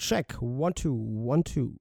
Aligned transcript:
Check. 0.00 0.40
One, 0.40 0.72
two, 0.72 0.94
one, 0.94 1.42
two. 1.44 1.78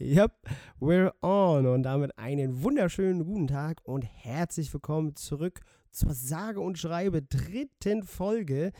Yep, 0.00 0.46
we're 0.80 1.12
on. 1.20 1.66
Und 1.66 1.82
damit 1.82 2.16
einen 2.16 2.62
wunderschönen 2.62 3.24
guten 3.24 3.48
Tag 3.48 3.80
und 3.82 4.02
herzlich 4.02 4.72
willkommen 4.72 5.16
zurück 5.16 5.62
zur 5.90 6.14
sage 6.14 6.60
und 6.60 6.78
schreibe 6.78 7.22
dritten 7.22 8.04
Folge 8.04 8.70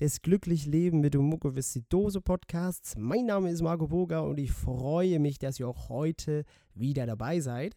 des 0.00 0.22
Glücklich 0.22 0.64
Leben 0.64 1.00
mit 1.00 1.12
dem 1.12 1.24
Mukoviszidose 1.24 2.22
Podcasts. 2.22 2.96
Mein 2.96 3.26
Name 3.26 3.50
ist 3.50 3.60
Marco 3.60 3.88
Boga 3.88 4.20
und 4.20 4.40
ich 4.40 4.52
freue 4.52 5.18
mich, 5.18 5.38
dass 5.38 5.60
ihr 5.60 5.68
auch 5.68 5.90
heute 5.90 6.46
wieder 6.74 7.04
dabei 7.04 7.40
seid. 7.40 7.76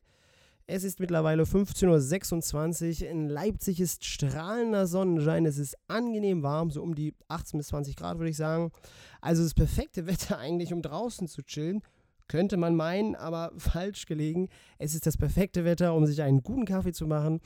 Es 0.66 0.86
ist 0.86 1.02
mittlerweile 1.02 1.44
15.26 1.44 3.04
Uhr. 3.04 3.10
In 3.10 3.28
Leipzig 3.28 3.82
ist 3.82 4.06
strahlender 4.06 4.88
Sonnenschein. 4.88 5.46
Es 5.46 5.58
ist 5.58 5.76
angenehm 5.90 6.42
warm, 6.42 6.72
so 6.72 6.82
um 6.82 6.96
die 6.96 7.14
18 7.28 7.58
bis 7.58 7.68
20 7.68 7.98
Grad, 7.98 8.18
würde 8.18 8.30
ich 8.30 8.38
sagen. 8.38 8.72
Also 9.20 9.44
das 9.44 9.54
perfekte 9.54 10.06
Wetter 10.08 10.38
eigentlich, 10.38 10.72
um 10.72 10.82
draußen 10.82 11.28
zu 11.28 11.44
chillen. 11.44 11.82
Könnte 12.30 12.56
man 12.56 12.76
meinen, 12.76 13.16
aber 13.16 13.52
falsch 13.58 14.06
gelegen. 14.06 14.48
Es 14.78 14.96
ist 14.96 15.06
das 15.06 15.18
perfekte 15.18 15.66
Wetter, 15.66 15.94
um 15.94 16.06
sich 16.06 16.22
einen 16.22 16.44
guten 16.44 16.66
Kaffee 16.66 16.94
zu 16.94 17.08
machen 17.08 17.42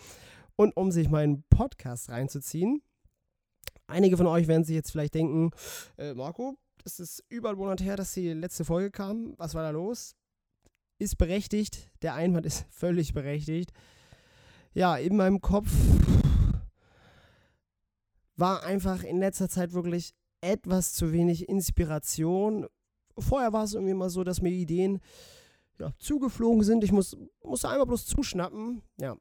und 0.55 0.77
um 0.77 0.91
sich 0.91 1.09
meinen 1.09 1.43
Podcast 1.49 2.09
reinzuziehen. 2.09 2.83
Einige 3.87 4.17
von 4.17 4.27
euch 4.27 4.47
werden 4.47 4.63
sich 4.63 4.75
jetzt 4.75 4.91
vielleicht 4.91 5.15
denken, 5.15 5.51
äh, 5.97 6.13
Marco, 6.13 6.55
es 6.85 6.99
ist 6.99 7.23
über 7.29 7.49
einen 7.49 7.57
Monat 7.57 7.81
her, 7.81 7.95
dass 7.95 8.13
die 8.13 8.31
letzte 8.33 8.63
Folge 8.63 8.91
kam. 8.91 9.33
Was 9.37 9.55
war 9.55 9.63
da 9.63 9.71
los? 9.71 10.15
Ist 10.99 11.17
berechtigt. 11.17 11.89
Der 12.01 12.13
Einwand 12.13 12.45
ist 12.45 12.65
völlig 12.69 13.13
berechtigt. 13.13 13.71
Ja, 14.73 14.97
in 14.97 15.15
meinem 15.15 15.41
Kopf 15.41 15.71
war 18.35 18.63
einfach 18.63 19.03
in 19.03 19.19
letzter 19.19 19.49
Zeit 19.49 19.73
wirklich 19.73 20.13
etwas 20.41 20.93
zu 20.93 21.11
wenig 21.11 21.49
Inspiration. 21.49 22.67
Vorher 23.17 23.53
war 23.53 23.63
es 23.63 23.73
irgendwie 23.73 23.93
immer 23.93 24.09
so, 24.09 24.23
dass 24.23 24.41
mir 24.41 24.51
Ideen 24.51 24.99
ja, 25.79 25.91
zugeflogen 25.97 26.63
sind. 26.63 26.83
Ich 26.83 26.91
muss, 26.91 27.17
musste 27.43 27.69
einmal 27.69 27.87
bloß 27.87 28.05
zuschnappen. 28.05 28.83
Ja. 28.99 29.17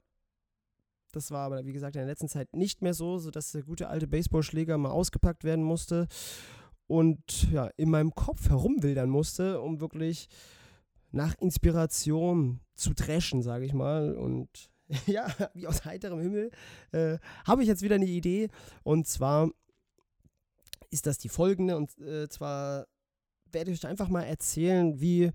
Das 1.12 1.31
war 1.31 1.47
aber, 1.47 1.64
wie 1.64 1.73
gesagt, 1.73 1.97
in 1.97 2.01
der 2.01 2.08
letzten 2.08 2.29
Zeit 2.29 2.55
nicht 2.55 2.83
mehr 2.83 2.92
so, 2.92 3.19
sodass 3.19 3.53
der 3.53 3.62
gute 3.62 3.89
alte 3.89 4.06
Baseballschläger 4.06 4.77
mal 4.77 4.91
ausgepackt 4.91 5.45
werden 5.45 5.64
musste 5.64 6.08
und 6.86 7.51
ja, 7.51 7.70
in 7.77 7.91
meinem 7.91 8.14
Kopf 8.14 8.51
herumwildern 8.51 9.08
musste, 9.08 9.61
um 9.61 9.81
wirklich 9.81 10.29
nach 11.17 11.34
Inspiration 11.39 12.61
zu 12.75 12.95
dreschen, 12.95 13.42
sage 13.42 13.64
ich 13.64 13.72
mal. 13.72 14.14
Und 14.14 14.48
ja, 15.06 15.27
wie 15.55 15.67
aus 15.67 15.84
heiterem 15.84 16.20
Himmel 16.20 16.50
äh, 16.92 17.19
habe 17.45 17.62
ich 17.62 17.69
jetzt 17.69 17.83
wieder 17.83 17.97
eine 17.97 18.06
Idee. 18.06 18.48
Und 18.84 19.08
zwar 19.08 19.50
ist 20.91 21.06
das 21.06 21.19
die 21.19 21.28
folgende. 21.28 21.77
Und 21.77 21.98
äh, 21.98 22.28
zwar 22.28 22.86
werde 23.50 23.70
ich 23.70 23.78
euch 23.78 23.91
einfach 23.91 24.08
mal 24.08 24.23
erzählen, 24.23 25.00
wie, 25.00 25.33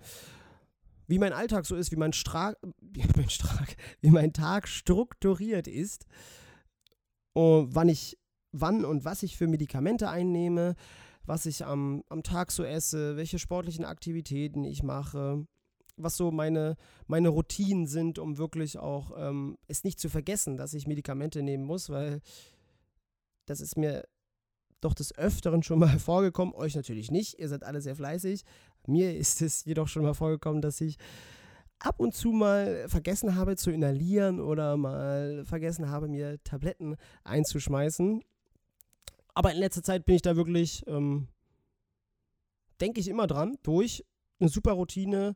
wie 1.07 1.19
mein 1.19 1.33
Alltag 1.33 1.65
so 1.65 1.75
ist, 1.75 1.91
wie 1.91 1.97
mein, 1.97 2.13
Stra 2.13 2.53
wie, 2.81 3.03
mein 3.17 3.29
Stra 3.29 3.65
wie 3.99 4.11
mein 4.11 4.33
Tag 4.33 4.67
strukturiert 4.67 5.67
ist. 5.67 6.05
Und 7.33 7.73
wann 7.75 7.89
ich, 7.89 8.17
wann 8.51 8.85
und 8.85 9.05
was 9.05 9.23
ich 9.23 9.37
für 9.37 9.47
Medikamente 9.47 10.09
einnehme, 10.09 10.75
was 11.23 11.45
ich 11.45 11.65
am, 11.65 12.03
am 12.09 12.23
Tag 12.23 12.51
so 12.51 12.63
esse, 12.63 13.15
welche 13.15 13.39
sportlichen 13.39 13.85
Aktivitäten 13.85 14.63
ich 14.63 14.83
mache 14.83 15.45
was 16.03 16.17
so 16.17 16.31
meine, 16.31 16.77
meine 17.07 17.29
Routinen 17.29 17.87
sind, 17.87 18.19
um 18.19 18.37
wirklich 18.37 18.77
auch 18.77 19.11
ähm, 19.17 19.57
es 19.67 19.83
nicht 19.83 19.99
zu 19.99 20.09
vergessen, 20.09 20.57
dass 20.57 20.73
ich 20.73 20.87
Medikamente 20.87 21.41
nehmen 21.41 21.63
muss, 21.63 21.89
weil 21.89 22.21
das 23.45 23.61
ist 23.61 23.77
mir 23.77 24.05
doch 24.81 24.93
des 24.93 25.17
Öfteren 25.17 25.63
schon 25.63 25.79
mal 25.79 25.99
vorgekommen. 25.99 26.53
Euch 26.53 26.75
natürlich 26.75 27.11
nicht, 27.11 27.39
ihr 27.39 27.49
seid 27.49 27.63
alle 27.63 27.81
sehr 27.81 27.95
fleißig. 27.95 28.43
Mir 28.87 29.15
ist 29.15 29.41
es 29.41 29.65
jedoch 29.65 29.87
schon 29.87 30.03
mal 30.03 30.13
vorgekommen, 30.13 30.61
dass 30.61 30.81
ich 30.81 30.97
ab 31.79 31.99
und 31.99 32.13
zu 32.13 32.29
mal 32.31 32.87
vergessen 32.87 33.35
habe 33.35 33.55
zu 33.55 33.71
inhalieren 33.71 34.39
oder 34.39 34.77
mal 34.77 35.43
vergessen 35.45 35.89
habe, 35.89 36.07
mir 36.07 36.41
Tabletten 36.43 36.95
einzuschmeißen. 37.23 38.23
Aber 39.33 39.51
in 39.51 39.57
letzter 39.57 39.83
Zeit 39.83 40.05
bin 40.05 40.15
ich 40.15 40.21
da 40.21 40.35
wirklich, 40.35 40.85
ähm, 40.87 41.27
denke 42.79 42.99
ich 42.99 43.07
immer 43.07 43.27
dran, 43.27 43.57
durch 43.63 44.03
eine 44.39 44.49
super 44.49 44.73
Routine 44.73 45.35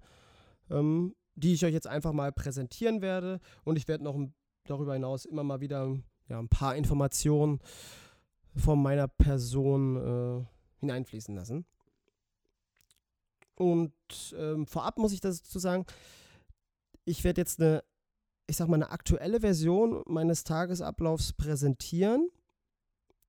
ähm, 0.69 1.15
die 1.35 1.53
ich 1.53 1.65
euch 1.65 1.73
jetzt 1.73 1.87
einfach 1.87 2.13
mal 2.13 2.31
präsentieren 2.31 3.01
werde. 3.01 3.39
Und 3.63 3.77
ich 3.77 3.87
werde 3.87 4.03
noch 4.03 4.17
darüber 4.65 4.93
hinaus 4.93 5.25
immer 5.25 5.43
mal 5.43 5.61
wieder 5.61 5.97
ja, 6.27 6.39
ein 6.39 6.49
paar 6.49 6.75
Informationen 6.75 7.59
von 8.55 8.81
meiner 8.81 9.07
Person 9.07 9.95
äh, 9.97 10.45
hineinfließen 10.79 11.35
lassen. 11.35 11.65
Und 13.55 13.93
ähm, 14.37 14.65
vorab 14.65 14.97
muss 14.97 15.13
ich 15.13 15.21
dazu 15.21 15.59
sagen, 15.59 15.85
ich 17.05 17.23
werde 17.23 17.41
jetzt 17.41 17.61
eine, 17.61 17.83
ich 18.47 18.57
sag 18.57 18.67
mal, 18.67 18.75
eine 18.75 18.91
aktuelle 18.91 19.41
Version 19.41 20.03
meines 20.07 20.43
Tagesablaufs 20.43 21.33
präsentieren. 21.33 22.29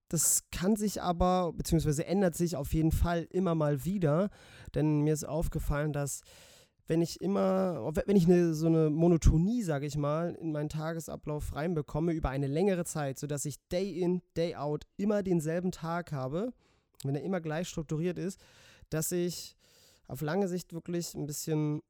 Das 0.09 0.45
kann 0.51 0.77
sich 0.77 1.03
aber, 1.03 1.53
beziehungsweise 1.53 2.07
ändert 2.07 2.37
sich 2.37 2.57
auf 2.57 2.73
jeden 2.73 2.93
Fall 2.93 3.27
immer 3.31 3.55
mal 3.55 3.85
wieder, 3.85 4.31
denn 4.75 5.01
mir 5.01 5.13
ist 5.13 5.25
aufgefallen, 5.25 5.93
dass 5.93 6.23
wenn 6.87 7.03
ich 7.03 7.21
immer, 7.21 7.93
wenn 8.07 8.17
ich 8.17 8.27
eine, 8.27 8.55
so 8.55 8.67
eine 8.67 8.91
Monotonie, 8.91 9.63
sage 9.63 9.87
ich 9.87 9.97
mal, 9.97 10.35
in 10.35 10.53
meinen 10.53 10.69
Tagesablauf 10.69 11.55
reinbekomme 11.55 12.13
über 12.13 12.31
eine 12.31 12.47
längere 12.47 12.85
Zeit, 12.85 13.19
sodass 13.19 13.45
ich 13.45 13.59
Day 13.69 14.01
in, 14.01 14.23
Day 14.37 14.55
out 14.55 14.87
immer 14.97 15.23
denselben 15.23 15.73
Tag 15.73 16.13
habe, 16.13 16.53
wenn 17.03 17.17
er 17.17 17.23
immer 17.23 17.41
gleich 17.41 17.69
strukturiert 17.69 18.19
ist, 18.19 18.41
dass 18.91 19.11
ich 19.11 19.57
auf 20.07 20.21
lange 20.21 20.47
Sicht 20.47 20.73
wirklich 20.73 21.15
ein 21.15 21.27
bisschen 21.27 21.83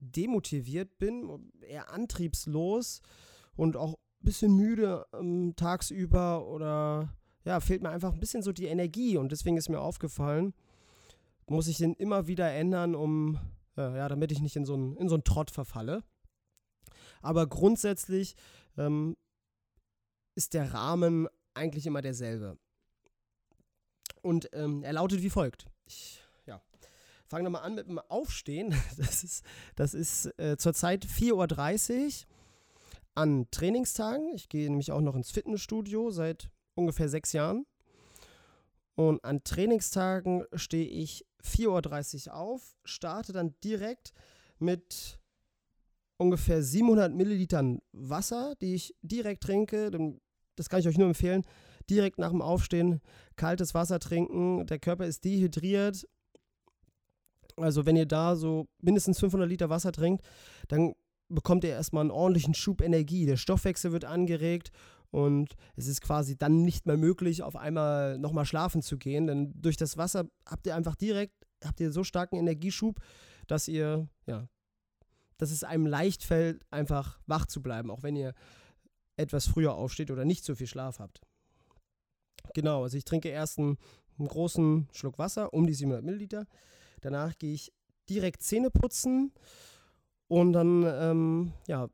demotiviert 0.00 0.98
bin, 0.98 1.52
eher 1.60 1.90
antriebslos 1.90 3.02
und 3.56 3.76
auch 3.76 3.94
ein 3.94 4.24
bisschen 4.24 4.56
müde 4.56 5.06
ähm, 5.12 5.54
tagsüber 5.56 6.46
oder 6.46 7.12
ja, 7.44 7.60
fehlt 7.60 7.82
mir 7.82 7.90
einfach 7.90 8.12
ein 8.12 8.20
bisschen 8.20 8.42
so 8.42 8.52
die 8.52 8.66
Energie 8.66 9.18
und 9.18 9.30
deswegen 9.30 9.58
ist 9.58 9.68
mir 9.68 9.80
aufgefallen, 9.80 10.54
muss 11.46 11.68
ich 11.68 11.76
den 11.76 11.92
immer 11.92 12.26
wieder 12.26 12.50
ändern, 12.50 12.94
um 12.94 13.38
äh, 13.76 13.96
ja, 13.96 14.08
damit 14.08 14.32
ich 14.32 14.40
nicht 14.40 14.56
in 14.56 14.64
so 14.64 14.74
einen, 14.74 14.96
in 14.96 15.08
so 15.08 15.18
Trott 15.18 15.50
verfalle. 15.50 16.02
Aber 17.22 17.46
grundsätzlich 17.46 18.36
ähm, 18.76 19.16
ist 20.34 20.54
der 20.54 20.72
Rahmen 20.74 21.28
eigentlich 21.54 21.86
immer 21.86 22.02
derselbe. 22.02 22.58
Und 24.22 24.48
ähm, 24.52 24.82
er 24.82 24.94
lautet 24.94 25.22
wie 25.22 25.30
folgt. 25.30 25.66
Ich, 25.86 26.22
ja, 26.46 26.62
fange 27.26 27.44
nochmal 27.44 27.62
an 27.62 27.74
mit 27.74 27.88
dem 27.88 27.98
Aufstehen. 27.98 28.74
Das 28.96 29.22
ist, 29.22 29.44
das 29.76 29.94
ist 29.94 30.38
äh, 30.38 30.56
zurzeit 30.56 31.04
4.30 31.04 32.22
Uhr 32.22 32.26
an 33.14 33.46
Trainingstagen. 33.50 34.34
Ich 34.34 34.48
gehe 34.48 34.68
nämlich 34.68 34.92
auch 34.92 35.00
noch 35.00 35.14
ins 35.14 35.30
Fitnessstudio 35.30 36.10
seit 36.10 36.50
ungefähr 36.74 37.08
sechs 37.08 37.32
Jahren. 37.32 37.66
Und 38.96 39.24
an 39.24 39.42
Trainingstagen 39.44 40.44
stehe 40.54 40.86
ich 40.86 41.26
4.30 41.44 42.28
Uhr 42.28 42.34
auf, 42.34 42.76
starte 42.84 43.32
dann 43.32 43.54
direkt 43.62 44.12
mit 44.58 45.18
ungefähr 46.16 46.62
700 46.62 47.12
Millilitern 47.12 47.80
Wasser, 47.92 48.54
die 48.60 48.74
ich 48.74 48.94
direkt 49.02 49.42
trinke. 49.42 49.90
Das 50.56 50.68
kann 50.68 50.80
ich 50.80 50.88
euch 50.88 50.98
nur 50.98 51.08
empfehlen. 51.08 51.42
Direkt 51.90 52.18
nach 52.18 52.30
dem 52.30 52.42
Aufstehen 52.42 53.00
kaltes 53.36 53.74
Wasser 53.74 53.98
trinken. 53.98 54.66
Der 54.66 54.78
Körper 54.78 55.06
ist 55.06 55.24
dehydriert. 55.24 56.08
Also 57.56 57.86
wenn 57.86 57.96
ihr 57.96 58.06
da 58.06 58.36
so 58.36 58.66
mindestens 58.80 59.20
500 59.20 59.48
Liter 59.48 59.70
Wasser 59.70 59.92
trinkt, 59.92 60.24
dann 60.68 60.94
bekommt 61.28 61.64
ihr 61.64 61.70
erstmal 61.70 62.02
einen 62.02 62.10
ordentlichen 62.10 62.54
Schub 62.54 62.80
Energie. 62.80 63.26
Der 63.26 63.36
Stoffwechsel 63.36 63.92
wird 63.92 64.04
angeregt 64.04 64.70
und 65.14 65.54
es 65.76 65.86
ist 65.86 66.00
quasi 66.00 66.36
dann 66.36 66.64
nicht 66.64 66.86
mehr 66.86 66.96
möglich, 66.96 67.44
auf 67.44 67.54
einmal 67.54 68.18
nochmal 68.18 68.44
schlafen 68.44 68.82
zu 68.82 68.98
gehen, 68.98 69.28
denn 69.28 69.52
durch 69.54 69.76
das 69.76 69.96
Wasser 69.96 70.28
habt 70.44 70.66
ihr 70.66 70.74
einfach 70.74 70.96
direkt, 70.96 71.46
habt 71.64 71.78
ihr 71.78 71.92
so 71.92 72.02
starken 72.02 72.34
Energieschub, 72.34 72.98
dass 73.46 73.68
ihr, 73.68 74.08
ja, 74.26 74.48
dass 75.36 75.52
es 75.52 75.62
einem 75.62 75.86
leicht 75.86 76.24
fällt, 76.24 76.66
einfach 76.72 77.20
wach 77.26 77.46
zu 77.46 77.62
bleiben, 77.62 77.92
auch 77.92 78.02
wenn 78.02 78.16
ihr 78.16 78.34
etwas 79.16 79.46
früher 79.46 79.76
aufsteht 79.76 80.10
oder 80.10 80.24
nicht 80.24 80.44
so 80.44 80.56
viel 80.56 80.66
Schlaf 80.66 80.98
habt. 80.98 81.20
Genau, 82.52 82.82
also 82.82 82.96
ich 82.96 83.04
trinke 83.04 83.28
erst 83.28 83.60
einen, 83.60 83.78
einen 84.18 84.26
großen 84.26 84.88
Schluck 84.90 85.18
Wasser, 85.18 85.54
um 85.54 85.64
die 85.64 85.74
700 85.74 86.04
Milliliter. 86.04 86.48
Danach 87.02 87.38
gehe 87.38 87.54
ich 87.54 87.72
direkt 88.10 88.42
Zähne 88.42 88.70
putzen 88.70 89.32
und 90.26 90.54
dann, 90.54 90.82
ähm, 90.82 91.52
ja, 91.68 91.88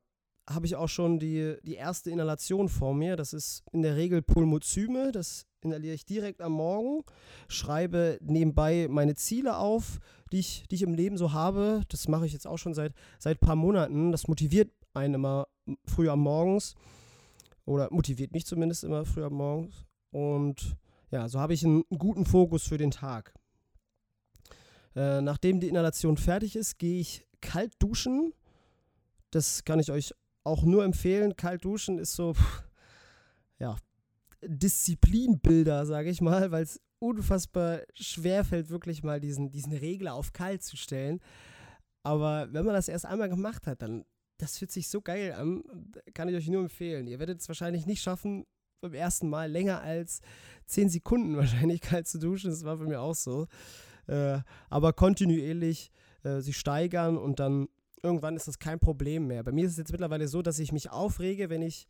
habe 0.51 0.67
ich 0.67 0.77
auch 0.77 0.89
schon 0.89 1.19
die, 1.19 1.57
die 1.63 1.75
erste 1.75 2.11
Inhalation 2.11 2.69
vor 2.69 2.95
mir. 2.95 3.17
Das 3.17 3.33
ist 3.33 3.63
in 3.73 3.83
der 3.83 3.97
Regel 3.97 4.23
Pulmozyme. 4.23 5.13
Das 5.13 5.47
inhaliere 5.61 5.95
ich 5.95 6.05
direkt 6.05 6.43
am 6.43 6.53
Morgen. 6.53 7.05
Schreibe 7.49 8.19
nebenbei 8.21 8.89
meine 8.91 9.15
Ziele 9.15 9.57
auf, 9.57 10.01
die 10.33 10.41
ich, 10.41 10.65
die 10.71 10.75
ich 10.77 10.83
im 10.83 10.95
Leben 10.95 11.17
so 11.17 11.33
habe. 11.33 11.83
Das 11.89 12.09
mache 12.09 12.27
ich 12.27 12.33
jetzt 12.33 12.47
auch 12.47 12.59
schon 12.59 12.75
seit, 12.75 12.95
ein 13.25 13.39
paar 13.39 13.57
Monaten. 13.57 14.13
Das 14.13 14.29
motiviert 14.29 14.71
einen 14.93 15.15
immer 15.15 15.47
früh 15.85 16.09
am 16.09 16.21
Morgens. 16.21 16.75
Oder 17.65 17.89
motiviert 17.91 18.33
mich 18.33 18.47
zumindest 18.47 18.85
immer 18.85 19.05
früh 19.05 19.23
am 19.23 19.35
Morgens. 19.35 19.87
Und 20.11 20.77
ja, 21.11 21.29
so 21.29 21.39
habe 21.39 21.55
ich 21.55 21.65
einen, 21.65 21.85
einen 21.91 21.99
guten 21.99 22.25
Fokus 22.25 22.67
für 22.67 22.79
den 22.79 22.91
Tag. 22.91 23.35
Äh, 24.97 25.21
nachdem 25.21 25.61
die 25.61 25.69
Inhalation 25.69 26.17
fertig 26.17 26.57
ist, 26.57 26.79
gehe 26.79 27.01
ich 27.01 27.27
kalt 27.41 27.75
duschen. 27.79 28.33
Das 29.31 29.65
kann 29.65 29.79
ich 29.79 29.93
euch 29.93 30.13
auch 30.45 30.63
nur 30.63 30.85
empfehlen. 30.85 31.37
Kalt 31.37 31.65
duschen 31.65 31.99
ist 31.99 32.15
so, 32.15 32.35
pff, 32.35 32.63
ja, 33.59 33.77
Disziplinbilder, 34.43 35.87
sage 35.87 36.11
ich 36.11 36.21
mal, 36.21 36.51
weil 36.51 36.63
es 36.63 36.81
unfassbar 36.99 37.81
schwer 37.95 38.45
fällt, 38.45 38.71
wirklich 38.71 39.03
mal 39.03 39.21
diesen, 39.21 39.51
diesen 39.51 39.73
Regler 39.73 40.15
auf 40.15 40.33
kalt 40.33 40.63
zu 40.63 40.77
stellen. 40.77 41.21
Aber 42.03 42.49
wenn 42.53 42.65
man 42.65 42.75
das 42.75 42.89
erst 42.89 43.07
einmal 43.07 43.29
gemacht 43.29 43.67
hat, 43.67 43.83
dann 43.83 44.05
das 44.41 44.57
fühlt 44.57 44.73
sich 44.73 44.89
so 44.89 45.03
geil 45.03 45.33
an. 45.33 45.63
Kann 46.15 46.29
ich 46.29 46.35
euch 46.35 46.49
nur 46.49 46.63
empfehlen. 46.63 47.07
Ihr 47.07 47.19
werdet 47.19 47.41
es 47.41 47.49
wahrscheinlich 47.49 47.87
nicht 47.87 48.03
schaffen, 48.03 48.47
beim 48.81 48.95
ersten 48.95 49.29
Mal 49.29 49.51
länger 49.51 49.83
als 49.83 50.21
10 50.67 50.89
Sekunden 50.89 51.37
wahrscheinlich 51.37 51.81
kalt 51.81 52.09
zu 52.09 52.19
duschen. 52.19 52.51
Das 52.51 52.65
war 52.65 52.79
bei 52.79 52.87
mir 52.87 53.01
auch 53.01 53.15
so. 53.15 53.47
Äh, 54.07 54.39
aber 54.71 54.93
kontinuierlich 54.93 55.91
äh, 56.23 56.41
sich 56.41 56.57
steigern 56.57 57.19
und 57.19 57.39
dann 57.39 57.69
irgendwann 58.03 58.37
ist 58.37 58.49
das 58.49 58.59
kein 58.59 58.79
Problem 58.79 59.27
mehr. 59.27 59.43
Bei 59.43 59.53
mir 59.53 59.65
ist 59.65 59.73
es 59.73 59.79
jetzt 59.79 59.93
mittlerweile 59.93 60.29
so, 60.29 60.43
dass 60.43 60.59
ich 60.59 60.73
mich 60.73 60.91
aufrege, 60.91 61.51
wenn 61.51 61.63
ich, 61.63 61.87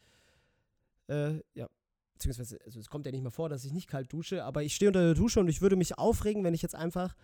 äh, 1.08 1.40
ja, 1.54 1.68
beziehungsweise, 2.14 2.58
also 2.64 2.80
es 2.80 2.88
kommt 2.88 3.06
ja 3.06 3.12
nicht 3.12 3.22
mal 3.22 3.30
vor, 3.30 3.48
dass 3.48 3.64
ich 3.64 3.72
nicht 3.72 3.88
kalt 3.88 4.12
dusche, 4.12 4.44
aber 4.44 4.62
ich 4.62 4.74
stehe 4.74 4.88
unter 4.88 5.02
der 5.02 5.14
Dusche 5.14 5.40
und 5.40 5.48
ich 5.48 5.62
würde 5.62 5.76
mich 5.76 5.98
aufregen, 5.98 6.44
wenn 6.44 6.54
ich 6.54 6.62
jetzt 6.62 6.74
einfach 6.74 7.16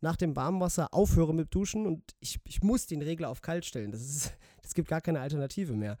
nach 0.00 0.16
dem 0.16 0.36
Warmwasser 0.36 0.94
aufhöre 0.94 1.34
mit 1.34 1.54
Duschen 1.54 1.86
und 1.86 2.14
ich, 2.20 2.38
ich 2.44 2.62
muss 2.62 2.86
den 2.86 3.02
Regler 3.02 3.30
auf 3.30 3.42
kalt 3.42 3.64
stellen. 3.64 3.90
Das, 3.90 4.00
ist, 4.00 4.32
das 4.62 4.74
gibt 4.74 4.88
gar 4.88 5.00
keine 5.00 5.20
Alternative 5.20 5.74
mehr. 5.74 5.98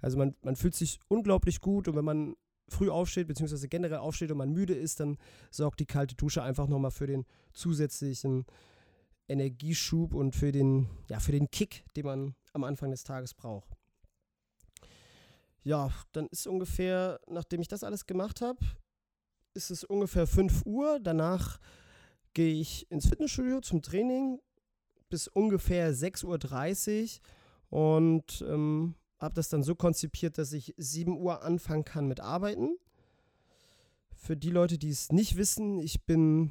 Also 0.00 0.18
man, 0.18 0.34
man 0.42 0.56
fühlt 0.56 0.74
sich 0.74 1.00
unglaublich 1.08 1.60
gut 1.60 1.88
und 1.88 1.96
wenn 1.96 2.04
man 2.04 2.36
früh 2.68 2.90
aufsteht, 2.90 3.26
beziehungsweise 3.26 3.68
generell 3.68 3.98
aufsteht 3.98 4.30
und 4.30 4.38
man 4.38 4.52
müde 4.52 4.74
ist, 4.74 5.00
dann 5.00 5.18
sorgt 5.50 5.80
die 5.80 5.86
kalte 5.86 6.14
Dusche 6.14 6.42
einfach 6.42 6.68
nochmal 6.68 6.90
für 6.90 7.06
den 7.06 7.24
zusätzlichen 7.52 8.46
Energieschub 9.28 10.14
und 10.14 10.34
für 10.34 10.52
den, 10.52 10.88
ja, 11.08 11.20
für 11.20 11.32
den 11.32 11.50
Kick, 11.50 11.84
den 11.96 12.06
man 12.06 12.34
am 12.52 12.64
Anfang 12.64 12.90
des 12.90 13.04
Tages 13.04 13.34
braucht. 13.34 13.68
Ja, 15.62 15.90
dann 16.12 16.26
ist 16.26 16.46
ungefähr, 16.46 17.20
nachdem 17.26 17.62
ich 17.62 17.68
das 17.68 17.84
alles 17.84 18.06
gemacht 18.06 18.42
habe, 18.42 18.58
ist 19.54 19.70
es 19.70 19.82
ungefähr 19.84 20.26
5 20.26 20.66
Uhr. 20.66 21.00
Danach 21.00 21.58
gehe 22.34 22.60
ich 22.60 22.90
ins 22.90 23.08
Fitnessstudio 23.08 23.60
zum 23.60 23.80
Training 23.80 24.40
bis 25.08 25.28
ungefähr 25.28 25.94
6.30 25.94 27.20
Uhr 27.70 27.94
und 28.00 28.44
ähm, 28.46 28.94
habe 29.18 29.34
das 29.34 29.48
dann 29.48 29.62
so 29.62 29.74
konzipiert, 29.74 30.38
dass 30.38 30.52
ich 30.52 30.74
7 30.76 31.16
Uhr 31.16 31.42
anfangen 31.42 31.84
kann 31.84 32.08
mit 32.08 32.20
Arbeiten. 32.20 32.76
Für 34.14 34.36
die 34.36 34.50
Leute, 34.50 34.76
die 34.76 34.90
es 34.90 35.12
nicht 35.12 35.36
wissen, 35.36 35.78
ich 35.78 36.04
bin, 36.04 36.50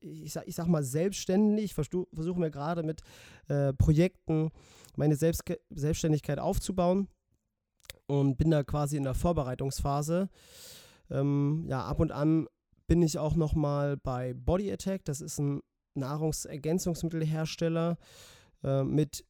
ich 0.00 0.32
sag, 0.32 0.46
ich 0.46 0.54
sag 0.54 0.66
mal, 0.66 0.82
selbstständig. 0.82 1.74
Versuche 1.74 2.40
mir 2.40 2.50
gerade 2.50 2.82
mit 2.82 3.02
äh, 3.48 3.72
Projekten 3.72 4.50
meine 4.96 5.16
Selbst 5.16 5.44
Selbstständigkeit 5.70 6.38
aufzubauen 6.38 7.08
und 8.06 8.36
bin 8.36 8.50
da 8.50 8.64
quasi 8.64 8.96
in 8.96 9.04
der 9.04 9.14
Vorbereitungsphase. 9.14 10.28
Ähm, 11.10 11.66
ja, 11.68 11.84
ab 11.84 12.00
und 12.00 12.12
an 12.12 12.46
bin 12.86 13.02
ich 13.02 13.18
auch 13.18 13.36
noch 13.36 13.54
mal 13.54 13.96
bei 13.96 14.34
Body 14.34 14.72
Attack. 14.72 15.04
Das 15.04 15.20
ist 15.20 15.38
ein 15.38 15.60
Nahrungsergänzungsmittelhersteller 15.94 17.98
äh, 18.62 18.84
mit 18.84 19.24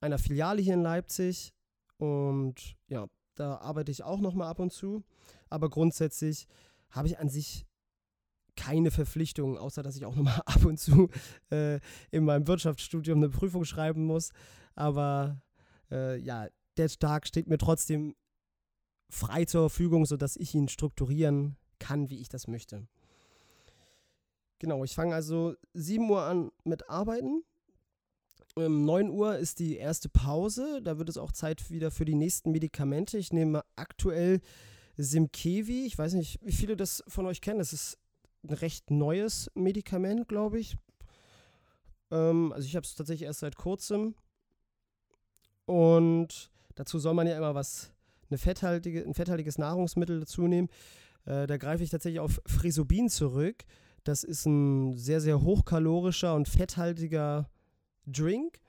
einer 0.00 0.18
Filiale 0.18 0.62
hier 0.62 0.74
in 0.74 0.82
Leipzig. 0.82 1.52
Und 1.98 2.76
ja, 2.88 3.06
da 3.34 3.58
arbeite 3.58 3.92
ich 3.92 4.02
auch 4.02 4.20
noch 4.20 4.34
mal 4.34 4.48
ab 4.48 4.60
und 4.60 4.72
zu. 4.72 5.04
Aber 5.48 5.70
grundsätzlich 5.70 6.48
habe 6.90 7.08
ich 7.08 7.18
an 7.18 7.28
sich 7.28 7.66
keine 8.62 8.92
Verpflichtungen, 8.92 9.58
außer 9.58 9.82
dass 9.82 9.96
ich 9.96 10.04
auch 10.04 10.14
noch 10.14 10.22
mal 10.22 10.42
ab 10.46 10.64
und 10.64 10.78
zu 10.78 11.08
äh, 11.50 11.80
in 12.12 12.24
meinem 12.24 12.46
Wirtschaftsstudium 12.46 13.18
eine 13.18 13.28
Prüfung 13.28 13.64
schreiben 13.64 14.04
muss. 14.04 14.30
Aber 14.76 15.40
äh, 15.90 16.16
ja, 16.18 16.46
der 16.76 16.88
Tag 16.88 17.26
steht 17.26 17.48
mir 17.48 17.58
trotzdem 17.58 18.14
frei 19.10 19.44
zur 19.46 19.68
Verfügung, 19.68 20.06
sodass 20.06 20.36
ich 20.36 20.54
ihn 20.54 20.68
strukturieren 20.68 21.56
kann, 21.80 22.08
wie 22.08 22.20
ich 22.20 22.28
das 22.28 22.46
möchte. 22.46 22.86
Genau, 24.60 24.84
ich 24.84 24.94
fange 24.94 25.16
also 25.16 25.54
7 25.74 26.08
Uhr 26.08 26.22
an 26.22 26.52
mit 26.62 26.88
Arbeiten. 26.88 27.42
Um 28.54 28.84
9 28.84 29.10
Uhr 29.10 29.38
ist 29.38 29.58
die 29.58 29.76
erste 29.76 30.08
Pause. 30.08 30.80
Da 30.84 30.98
wird 30.98 31.08
es 31.08 31.18
auch 31.18 31.32
Zeit 31.32 31.68
wieder 31.70 31.90
für 31.90 32.04
die 32.04 32.14
nächsten 32.14 32.52
Medikamente. 32.52 33.18
Ich 33.18 33.32
nehme 33.32 33.64
aktuell 33.74 34.40
Simkevi. 34.96 35.84
Ich 35.84 35.98
weiß 35.98 36.12
nicht, 36.12 36.38
wie 36.44 36.52
viele 36.52 36.76
das 36.76 37.02
von 37.08 37.26
euch 37.26 37.40
kennen. 37.40 37.58
Das 37.58 37.72
ist 37.72 37.98
ein 38.44 38.54
recht 38.54 38.90
neues 38.90 39.50
Medikament, 39.54 40.28
glaube 40.28 40.58
ich. 40.58 40.76
Ähm, 42.10 42.52
also 42.52 42.66
ich 42.66 42.76
habe 42.76 42.84
es 42.84 42.94
tatsächlich 42.94 43.26
erst 43.26 43.40
seit 43.40 43.56
kurzem. 43.56 44.14
Und 45.66 46.50
dazu 46.74 46.98
soll 46.98 47.14
man 47.14 47.26
ja 47.26 47.36
immer 47.36 47.54
was, 47.54 47.92
eine 48.30 48.38
fetthaltige, 48.38 49.04
ein 49.04 49.14
fetthaltiges 49.14 49.58
Nahrungsmittel 49.58 50.20
dazu 50.20 50.46
nehmen. 50.46 50.68
Äh, 51.24 51.46
da 51.46 51.56
greife 51.56 51.84
ich 51.84 51.90
tatsächlich 51.90 52.20
auf 52.20 52.40
Frisobin 52.46 53.08
zurück. 53.08 53.64
Das 54.04 54.24
ist 54.24 54.46
ein 54.46 54.96
sehr, 54.96 55.20
sehr 55.20 55.42
hochkalorischer 55.42 56.34
und 56.34 56.48
fetthaltiger 56.48 57.48
Drink. 58.06 58.60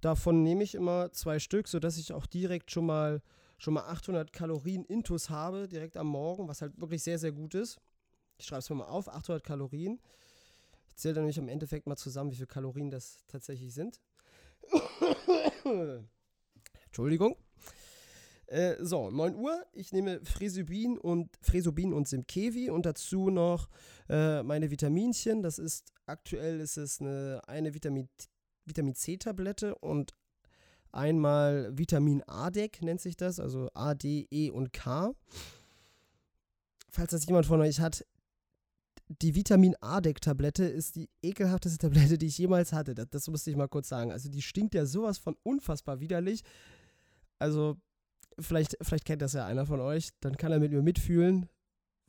Davon 0.00 0.42
nehme 0.42 0.64
ich 0.64 0.74
immer 0.74 1.12
zwei 1.12 1.38
Stück, 1.38 1.68
sodass 1.68 1.98
ich 1.98 2.12
auch 2.12 2.26
direkt 2.26 2.70
schon 2.70 2.86
mal, 2.86 3.22
schon 3.58 3.74
mal 3.74 3.84
800 3.84 4.32
Kalorien 4.32 4.84
Intus 4.84 5.30
habe, 5.30 5.68
direkt 5.68 5.96
am 5.96 6.08
Morgen, 6.08 6.48
was 6.48 6.62
halt 6.62 6.80
wirklich 6.80 7.02
sehr, 7.02 7.18
sehr 7.18 7.32
gut 7.32 7.54
ist. 7.54 7.78
Ich 8.42 8.48
schreibe 8.48 8.58
es 8.58 8.70
mir 8.70 8.76
mal 8.76 8.86
auf, 8.86 9.08
800 9.08 9.44
Kalorien. 9.44 10.00
Ich 10.88 10.96
zähle 10.96 11.14
dann 11.14 11.22
nämlich 11.22 11.38
im 11.38 11.48
Endeffekt 11.48 11.86
mal 11.86 11.96
zusammen, 11.96 12.32
wie 12.32 12.34
viele 12.34 12.48
Kalorien 12.48 12.90
das 12.90 13.24
tatsächlich 13.28 13.72
sind. 13.72 14.00
Entschuldigung. 16.86 17.36
Äh, 18.46 18.84
so, 18.84 19.12
9 19.12 19.36
Uhr. 19.36 19.64
Ich 19.72 19.92
nehme 19.92 20.24
Fresubin 20.24 20.98
und 20.98 21.30
Fresubin 21.40 21.92
und 21.92 22.08
Simkevi 22.08 22.68
und 22.68 22.84
dazu 22.84 23.30
noch 23.30 23.68
äh, 24.08 24.42
meine 24.42 24.72
Vitaminchen. 24.72 25.42
Das 25.42 25.60
ist 25.60 25.92
aktuell 26.06 26.58
ist 26.58 26.76
es 26.76 27.00
eine, 27.00 27.42
eine 27.46 27.74
Vitamin, 27.74 28.08
Vitamin 28.64 28.96
C-Tablette 28.96 29.76
und 29.76 30.14
einmal 30.90 31.70
Vitamin 31.78 32.24
A-Deck 32.26 32.82
nennt 32.82 33.00
sich 33.00 33.16
das, 33.16 33.38
also 33.38 33.70
A, 33.72 33.94
D, 33.94 34.26
E 34.32 34.50
und 34.50 34.72
K. 34.72 35.14
Falls 36.90 37.12
das 37.12 37.24
jemand 37.24 37.46
von 37.46 37.60
euch 37.60 37.80
hat, 37.80 38.04
die 39.20 39.34
Vitamin 39.34 39.74
A-Deck-Tablette 39.80 40.64
ist 40.64 40.96
die 40.96 41.10
ekelhafteste 41.22 41.78
Tablette, 41.78 42.18
die 42.18 42.26
ich 42.26 42.38
jemals 42.38 42.72
hatte. 42.72 42.94
Das, 42.94 43.08
das 43.10 43.28
musste 43.28 43.50
ich 43.50 43.56
mal 43.56 43.68
kurz 43.68 43.88
sagen. 43.88 44.12
Also 44.12 44.28
die 44.28 44.42
stinkt 44.42 44.74
ja 44.74 44.86
sowas 44.86 45.18
von 45.18 45.36
unfassbar 45.42 46.00
widerlich. 46.00 46.42
Also 47.38 47.76
vielleicht, 48.38 48.76
vielleicht 48.80 49.04
kennt 49.04 49.22
das 49.22 49.32
ja 49.32 49.46
einer 49.46 49.66
von 49.66 49.80
euch, 49.80 50.10
dann 50.20 50.36
kann 50.36 50.52
er 50.52 50.60
mit 50.60 50.72
mir 50.72 50.82
mitfühlen. 50.82 51.48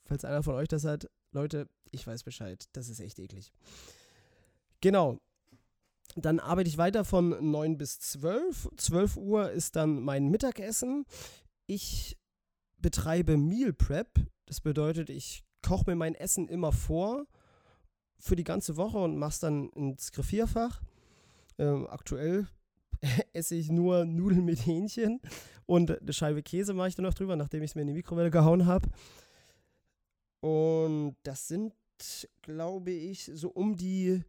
Falls 0.05 0.25
einer 0.25 0.43
von 0.43 0.55
euch 0.55 0.67
das 0.67 0.85
hat, 0.85 1.09
Leute, 1.31 1.67
ich 1.91 2.05
weiß 2.05 2.23
Bescheid. 2.23 2.65
Das 2.73 2.89
ist 2.89 2.99
echt 2.99 3.19
eklig. 3.19 3.51
Genau. 4.81 5.19
Dann 6.15 6.39
arbeite 6.39 6.69
ich 6.69 6.77
weiter 6.77 7.05
von 7.05 7.51
9 7.51 7.77
bis 7.77 7.99
12. 7.99 8.69
12 8.77 9.17
Uhr 9.17 9.51
ist 9.51 9.75
dann 9.75 10.01
mein 10.01 10.27
Mittagessen. 10.29 11.05
Ich 11.65 12.17
betreibe 12.77 13.37
Meal 13.37 13.73
Prep. 13.73 14.19
Das 14.45 14.61
bedeutet, 14.61 15.09
ich 15.09 15.43
koche 15.63 15.85
mir 15.87 15.95
mein 15.95 16.13
Essen 16.13 16.47
immer 16.47 16.71
vor 16.71 17.25
für 18.19 18.35
die 18.35 18.43
ganze 18.43 18.77
Woche 18.77 18.99
und 18.99 19.17
mache 19.17 19.31
es 19.31 19.39
dann 19.39 19.69
ins 19.69 20.11
Griffierfach. 20.11 20.81
Ähm, 21.57 21.87
aktuell 21.89 22.47
esse 23.33 23.55
ich 23.55 23.69
nur 23.69 24.05
Nudeln 24.05 24.45
mit 24.45 24.65
Hähnchen 24.65 25.19
und 25.65 25.99
eine 25.99 26.13
Scheibe 26.13 26.43
Käse 26.43 26.73
mache 26.73 26.89
ich 26.89 26.95
dann 26.95 27.05
noch 27.05 27.13
drüber, 27.13 27.35
nachdem 27.35 27.63
ich 27.63 27.71
es 27.71 27.75
mir 27.75 27.81
in 27.81 27.87
die 27.87 27.93
Mikrowelle 27.93 28.31
gehauen 28.31 28.65
habe. 28.65 28.89
Und 30.41 31.15
das 31.23 31.47
sind, 31.47 31.73
glaube 32.41 32.91
ich, 32.91 33.31
so 33.33 33.49
um 33.49 33.77
die, 33.77 34.21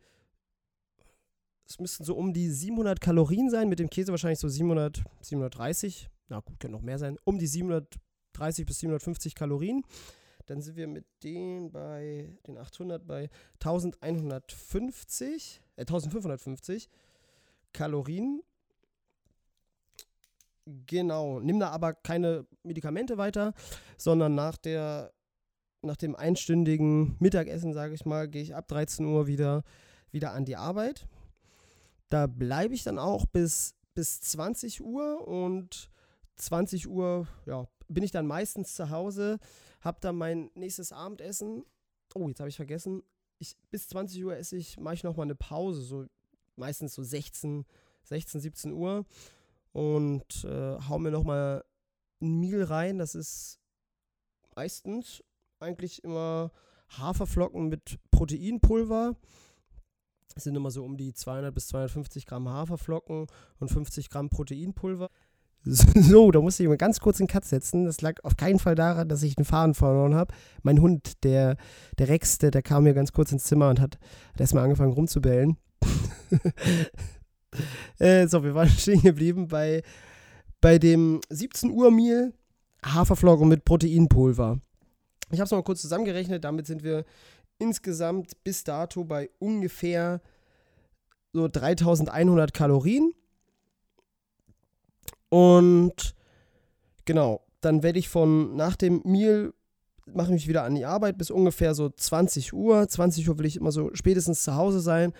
es 1.66 1.80
müssten 1.80 2.04
so 2.04 2.14
um 2.14 2.32
die 2.32 2.50
700 2.50 3.00
Kalorien 3.00 3.50
sein, 3.50 3.68
mit 3.68 3.80
dem 3.80 3.90
Käse 3.90 4.12
wahrscheinlich 4.12 4.38
so 4.38 4.48
700, 4.48 5.02
730, 5.20 6.08
na 6.28 6.40
gut, 6.40 6.60
können 6.60 6.72
noch 6.72 6.82
mehr 6.82 6.98
sein, 6.98 7.18
um 7.24 7.38
die 7.38 7.46
730 7.46 8.66
bis 8.66 8.78
750 8.78 9.34
Kalorien. 9.34 9.82
Dann 10.46 10.60
sind 10.60 10.76
wir 10.76 10.86
mit 10.86 11.06
denen 11.22 11.70
bei 11.70 12.36
den 12.46 12.58
800 12.58 13.06
bei 13.06 13.30
1150, 13.60 15.62
äh, 15.76 15.80
1550 15.80 16.90
Kalorien 17.72 18.42
Genau, 20.86 21.40
nimm 21.40 21.60
da 21.60 21.68
aber 21.68 21.92
keine 21.92 22.46
Medikamente 22.62 23.18
weiter, 23.18 23.52
sondern 23.98 24.34
nach 24.34 24.56
der 24.56 25.12
nach 25.82 25.96
dem 25.96 26.16
einstündigen 26.16 27.16
Mittagessen, 27.20 27.74
sage 27.74 27.92
ich 27.92 28.06
mal, 28.06 28.26
gehe 28.26 28.40
ich 28.40 28.54
ab 28.54 28.66
13 28.68 29.04
Uhr 29.04 29.26
wieder, 29.26 29.64
wieder 30.10 30.32
an 30.32 30.46
die 30.46 30.56
Arbeit. 30.56 31.06
Da 32.08 32.26
bleibe 32.26 32.72
ich 32.72 32.84
dann 32.84 32.98
auch 32.98 33.26
bis, 33.26 33.74
bis 33.92 34.22
20 34.22 34.82
Uhr 34.82 35.28
und 35.28 35.90
20 36.36 36.88
Uhr 36.88 37.28
ja, 37.44 37.68
bin 37.88 38.04
ich 38.04 38.10
dann 38.10 38.26
meistens 38.26 38.74
zu 38.74 38.90
Hause, 38.90 39.38
habe 39.80 39.98
dann 40.00 40.16
mein 40.16 40.50
nächstes 40.54 40.92
Abendessen. 40.92 41.64
Oh, 42.14 42.28
jetzt 42.28 42.40
habe 42.40 42.48
ich 42.48 42.56
vergessen. 42.56 43.02
ich, 43.38 43.56
bis 43.70 43.88
20 43.88 44.24
Uhr 44.24 44.36
esse 44.36 44.56
ich, 44.56 44.78
mache 44.78 44.94
ich 44.94 45.04
nochmal 45.04 45.26
eine 45.26 45.34
Pause, 45.34 45.82
so 45.82 46.06
meistens 46.56 46.94
so 46.94 47.02
16, 47.02 47.64
16, 48.04 48.40
17 48.40 48.72
Uhr 48.72 49.04
und 49.72 50.44
äh, 50.44 50.78
hau 50.88 50.98
mir 50.98 51.10
nochmal 51.10 51.64
ein 52.20 52.38
Meal 52.38 52.62
rein. 52.62 52.98
Das 52.98 53.14
ist 53.14 53.58
meistens 54.54 55.22
eigentlich 55.58 56.04
immer 56.04 56.52
Haferflocken 56.90 57.68
mit 57.68 57.98
Proteinpulver. 58.10 59.16
Das 60.34 60.44
sind 60.44 60.56
immer 60.56 60.70
so 60.70 60.84
um 60.84 60.96
die 60.96 61.12
200 61.12 61.54
bis 61.54 61.68
250 61.68 62.26
Gramm 62.26 62.48
Haferflocken 62.48 63.26
und 63.58 63.68
50 63.68 64.10
Gramm 64.10 64.30
Proteinpulver. 64.30 65.10
So, 65.94 66.30
da 66.30 66.40
musste 66.40 66.62
ich 66.62 66.68
mal 66.68 66.76
ganz 66.76 67.00
kurz 67.00 67.20
einen 67.20 67.28
Cut 67.28 67.44
setzen. 67.44 67.86
Das 67.86 68.00
lag 68.02 68.22
auf 68.22 68.36
keinen 68.36 68.58
Fall 68.58 68.74
daran, 68.74 69.08
dass 69.08 69.22
ich 69.22 69.36
den 69.36 69.44
Faden 69.44 69.74
verloren 69.74 70.14
habe. 70.14 70.34
Mein 70.62 70.80
Hund, 70.80 71.24
der, 71.24 71.56
der 71.98 72.08
Rex, 72.08 72.38
der, 72.38 72.50
der 72.50 72.62
kam 72.62 72.84
mir 72.84 72.94
ganz 72.94 73.12
kurz 73.12 73.32
ins 73.32 73.44
Zimmer 73.44 73.70
und 73.70 73.80
hat, 73.80 73.98
hat 74.32 74.40
erstmal 74.40 74.64
angefangen 74.64 74.92
rumzubellen. 74.92 75.56
äh, 77.98 78.26
so, 78.28 78.44
wir 78.44 78.54
waren 78.54 78.68
stehen 78.78 79.02
geblieben 79.02 79.48
bei, 79.48 79.82
bei 80.60 80.78
dem 80.78 81.20
17 81.30 81.70
Uhr 81.70 81.90
Meal 81.90 82.32
Haferflocken 82.84 83.48
mit 83.48 83.64
Proteinpulver. 83.64 84.60
Ich 85.30 85.40
habe 85.40 85.46
es 85.46 85.50
mal 85.50 85.62
kurz 85.62 85.80
zusammengerechnet. 85.80 86.44
Damit 86.44 86.66
sind 86.66 86.82
wir 86.82 87.06
insgesamt 87.58 88.44
bis 88.44 88.64
dato 88.64 89.04
bei 89.04 89.30
ungefähr 89.38 90.20
so 91.32 91.48
3100 91.48 92.52
Kalorien. 92.52 93.12
Und 95.34 96.14
genau, 97.06 97.40
dann 97.60 97.82
werde 97.82 97.98
ich 97.98 98.08
von 98.08 98.54
nach 98.54 98.76
dem 98.76 99.02
Meal 99.04 99.52
mache 100.06 100.28
ich 100.28 100.34
mich 100.34 100.48
wieder 100.48 100.62
an 100.62 100.76
die 100.76 100.84
Arbeit 100.84 101.18
bis 101.18 101.32
ungefähr 101.32 101.74
so 101.74 101.90
20 101.90 102.52
Uhr. 102.52 102.86
20 102.86 103.28
Uhr 103.28 103.36
will 103.36 103.46
ich 103.46 103.56
immer 103.56 103.72
so 103.72 103.90
spätestens 103.94 104.44
zu 104.44 104.54
Hause 104.54 104.78
sein, 104.78 105.12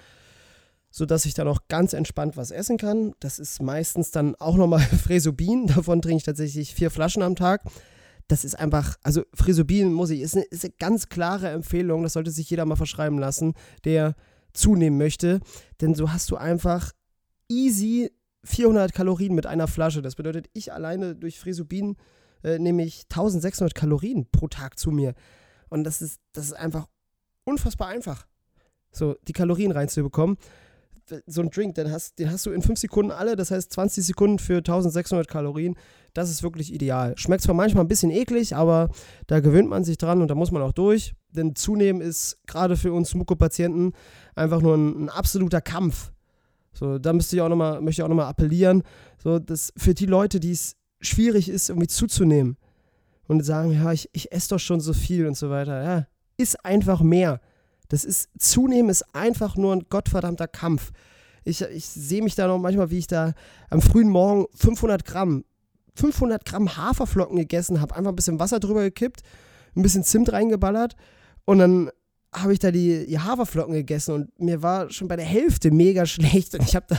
sodass 0.89 1.27
ich 1.27 1.35
dann 1.35 1.49
auch 1.49 1.63
ganz 1.67 1.95
entspannt 1.95 2.37
was 2.37 2.53
essen 2.53 2.77
kann. 2.77 3.15
Das 3.19 3.41
ist 3.41 3.61
meistens 3.61 4.13
dann 4.13 4.37
auch 4.37 4.55
nochmal 4.57 4.79
Fresobin. 5.03 5.67
Davon 5.67 6.01
trinke 6.01 6.19
ich 6.19 6.23
tatsächlich 6.23 6.77
vier 6.77 6.93
Flaschen 6.93 7.25
am 7.25 7.35
Tag. 7.35 7.65
Das 8.29 8.45
ist 8.45 8.57
einfach, 8.57 8.95
also 9.03 9.25
Fresobin 9.35 9.93
muss 9.93 10.11
ich, 10.11 10.21
ist 10.21 10.37
eine, 10.37 10.45
ist 10.45 10.65
eine 10.65 10.75
ganz 10.79 11.09
klare 11.09 11.49
Empfehlung. 11.49 12.05
Das 12.05 12.13
sollte 12.13 12.31
sich 12.31 12.49
jeder 12.49 12.67
mal 12.67 12.77
verschreiben 12.77 13.19
lassen, 13.19 13.55
der 13.83 14.15
zunehmen 14.53 14.97
möchte. 14.97 15.41
Denn 15.81 15.97
so 15.97 16.13
hast 16.13 16.31
du 16.31 16.37
einfach 16.37 16.93
easy 17.49 18.13
400 18.45 18.93
Kalorien 18.93 19.35
mit 19.35 19.47
einer 19.47 19.67
Flasche. 19.67 20.03
Das 20.03 20.15
bedeutet, 20.15 20.49
ich 20.53 20.73
alleine 20.73 21.15
durch 21.15 21.39
Frisubin 21.41 21.97
äh, 22.43 22.59
nehme 22.59 22.85
ich 22.85 23.05
1600 23.05 23.75
Kalorien 23.75 24.27
pro 24.31 24.49
Tag 24.49 24.79
zu 24.79 24.91
mir. 24.91 25.15
Und 25.71 25.85
das 25.85 26.03
ist, 26.03 26.21
das 26.33 26.47
ist 26.47 26.53
einfach 26.53 26.87
unfassbar 27.45 27.89
einfach, 27.89 28.27
so 28.93 29.17
die 29.27 29.33
Kalorien 29.33 29.73
reinzubekommen. 29.73 30.37
So 31.27 31.43
ein 31.43 31.51
Drink, 31.51 31.75
den 31.75 31.91
hast, 31.91 32.19
den 32.19 32.31
hast 32.31 32.47
du 32.47 32.51
in 32.51 32.63
5 32.63 32.79
Sekunden 32.79 33.11
alle, 33.11 33.37
das 33.37 33.51
heißt 33.51 33.71
20 33.73 34.07
Sekunden 34.07 34.39
für 34.39 34.59
1600 34.59 35.29
Kalorien. 35.29 35.77
Das 36.15 36.31
ist 36.31 36.43
wirklich 36.43 36.73
ideal. 36.73 37.13
Schmeckt 37.19 37.43
zwar 37.43 37.55
manchmal 37.55 37.85
ein 37.85 37.89
bisschen 37.89 38.11
eklig, 38.11 38.57
aber 38.57 38.89
da 39.27 39.41
gewöhnt 39.41 39.69
man 39.69 39.85
sich 39.85 39.99
dran 39.99 40.23
und 40.23 40.29
da 40.29 40.35
muss 40.35 40.51
man 40.51 40.63
auch 40.63 40.73
durch. 40.73 41.15
Denn 41.31 41.55
zunehmen 41.57 42.01
ist 42.01 42.39
gerade 42.47 42.77
für 42.77 42.93
uns 42.95 43.15
Muko-Patienten 43.15 43.93
einfach 44.35 44.63
nur 44.63 44.77
ein, 44.77 45.05
ein 45.05 45.09
absoluter 45.11 45.61
Kampf. 45.61 46.14
So, 46.75 46.99
da 46.99 47.13
müsste 47.13 47.37
ich 47.37 47.43
auch 47.43 47.49
noch 47.49 47.81
möchte 47.81 48.01
ich 48.01 48.03
auch 48.03 48.09
nochmal 48.09 48.27
appellieren, 48.27 48.83
so, 49.23 49.39
dass 49.39 49.73
für 49.77 49.95
die 49.95 50.07
Leute, 50.07 50.41
die 50.41 50.51
es 50.51 50.77
schwierig 51.01 51.49
ist, 51.49 51.69
irgendwie 51.69 51.87
zuzunehmen 51.87 52.57
und 53.27 53.45
sagen, 53.45 53.73
ja, 53.73 53.93
ich, 53.93 54.11
ich 54.13 54.33
esse 54.33 54.51
doch 54.51 54.59
schon 54.59 54.81
so 54.81 54.93
viel 54.93 55.27
und 55.27 55.37
so 55.37 55.51
weiter. 55.51 55.83
Ja, 55.83 56.07
ist 56.37 56.65
einfach 56.65 57.01
mehr. 57.01 57.41
Das 57.89 58.05
ist, 58.05 58.29
zunehmen 58.39 58.91
ist 58.91 59.05
einfach 59.15 59.57
nur 59.57 59.73
ein 59.75 59.87
gottverdammter 59.89 60.49
Kampf. 60.49 60.91
Ich, 61.45 61.63
ich 61.63 61.87
sehe 61.87 62.23
mich 62.23 62.35
da 62.35 62.47
noch 62.47 62.59
manchmal, 62.59 62.91
wie 62.91 62.99
ich 62.99 63.07
da 63.07 63.35
am 63.71 63.83
frühen 63.83 64.09
Morgen 64.09 64.47
500 64.55 65.05
Gramm, 65.05 65.45
500 65.95 66.45
Gramm 66.45 66.77
Haferflocken 66.77 67.37
gegessen 67.37 67.81
habe, 67.81 67.95
einfach 67.95 68.11
ein 68.11 68.17
bisschen 68.17 68.41
Wasser 68.41 68.61
drüber 68.61 68.83
gekippt, 68.83 69.23
ein 69.77 69.83
bisschen 69.83 70.05
Zimt 70.05 70.33
reingeballert 70.33 70.97
und 71.45 71.59
dann 71.59 71.91
habe 72.35 72.53
ich 72.53 72.59
da 72.59 72.71
die, 72.71 73.07
die, 73.07 73.19
Haferflocken 73.19 73.75
gegessen 73.75 74.15
und 74.15 74.41
mir 74.41 74.63
war 74.63 74.91
schon 74.91 75.07
bei 75.09 75.17
der 75.17 75.25
Hälfte 75.25 75.71
mega 75.71 76.05
schlecht 76.07 76.55
und 76.55 76.63
ich 76.63 76.75
habe 76.75 76.87
da, 76.89 76.99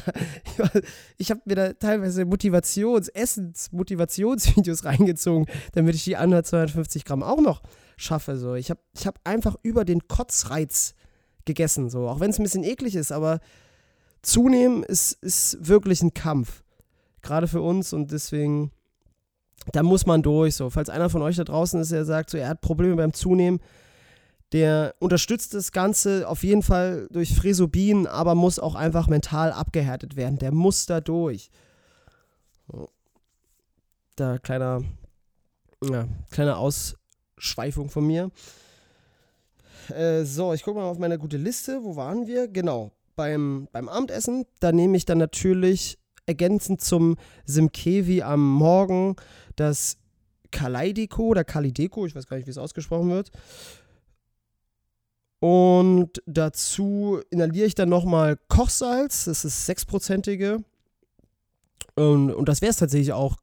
ich 1.17 1.29
habe 1.29 1.41
mir 1.45 1.55
da 1.55 1.73
teilweise 1.73 2.23
Motivations-, 2.23 3.09
Essens-, 3.09 3.71
Motivationsvideos 3.71 4.85
reingezogen, 4.85 5.45
damit 5.73 5.95
ich 5.95 6.05
die 6.05 6.15
anderen 6.15 6.43
250 6.43 7.05
Gramm 7.05 7.21
auch 7.21 7.41
noch 7.41 7.61
schaffe. 7.97 8.37
So. 8.37 8.55
Ich 8.55 8.69
habe 8.69 8.79
ich 8.97 9.05
hab 9.05 9.19
einfach 9.23 9.55
über 9.61 9.85
den 9.85 10.07
Kotzreiz 10.07 10.95
gegessen, 11.43 11.89
so. 11.89 12.07
auch 12.07 12.19
wenn 12.19 12.31
es 12.31 12.39
ein 12.39 12.43
bisschen 12.43 12.63
eklig 12.63 12.95
ist, 12.95 13.11
aber 13.11 13.39
zunehmen 14.21 14.83
ist, 14.83 15.13
ist 15.21 15.57
wirklich 15.67 16.01
ein 16.01 16.13
Kampf. 16.13 16.63
Gerade 17.21 17.47
für 17.47 17.61
uns 17.61 17.93
und 17.93 18.11
deswegen, 18.11 18.71
da 19.71 19.83
muss 19.83 20.05
man 20.05 20.21
durch. 20.21 20.55
So. 20.55 20.69
Falls 20.69 20.89
einer 20.89 21.09
von 21.09 21.21
euch 21.21 21.35
da 21.35 21.43
draußen 21.43 21.79
ist, 21.81 21.91
der 21.91 22.05
sagt, 22.05 22.29
so, 22.29 22.37
er 22.37 22.49
hat 22.49 22.61
Probleme 22.61 22.95
beim 22.95 23.13
Zunehmen, 23.13 23.59
der 24.51 24.95
unterstützt 24.99 25.53
das 25.53 25.71
Ganze 25.71 26.27
auf 26.27 26.43
jeden 26.43 26.63
Fall 26.63 27.07
durch 27.11 27.35
Fresobin, 27.35 28.07
aber 28.07 28.35
muss 28.35 28.59
auch 28.59 28.75
einfach 28.75 29.07
mental 29.07 29.51
abgehärtet 29.51 30.15
werden. 30.15 30.39
Der 30.39 30.51
muss 30.51 30.85
da 30.85 31.01
durch. 31.01 31.49
Da 34.15 34.37
kleiner, 34.37 34.83
ja, 35.83 36.07
kleine 36.31 36.57
Ausschweifung 36.57 37.89
von 37.89 38.05
mir. 38.07 38.31
Äh, 39.89 40.23
so, 40.23 40.53
ich 40.53 40.63
gucke 40.63 40.79
mal 40.79 40.85
auf 40.85 40.99
meine 40.99 41.17
gute 41.17 41.37
Liste. 41.37 41.83
Wo 41.83 41.95
waren 41.95 42.27
wir? 42.27 42.47
Genau, 42.47 42.91
beim, 43.15 43.67
beim 43.71 43.89
Abendessen. 43.89 44.45
Da 44.59 44.71
nehme 44.71 44.97
ich 44.97 45.05
dann 45.05 45.17
natürlich 45.17 45.97
ergänzend 46.25 46.81
zum 46.81 47.17
Simkevi 47.45 48.21
am 48.21 48.53
Morgen 48.53 49.15
das 49.55 49.97
Kaleideko 50.51 51.23
oder 51.23 51.43
Kalideko, 51.43 52.05
ich 52.05 52.15
weiß 52.15 52.27
gar 52.27 52.37
nicht, 52.37 52.47
wie 52.47 52.51
es 52.51 52.57
ausgesprochen 52.57 53.09
wird. 53.09 53.31
Und 55.47 56.23
dazu 56.25 57.21
inhaliere 57.29 57.67
ich 57.67 57.75
dann 57.75 57.87
nochmal 57.87 58.35
Kochsalz, 58.47 59.25
das 59.25 59.45
ist 59.45 59.67
sechsprozentige. 59.67 60.63
Und, 61.93 62.31
und 62.31 62.49
das 62.49 62.63
wäre 62.63 62.71
es 62.71 62.77
tatsächlich 62.77 63.13
auch 63.13 63.37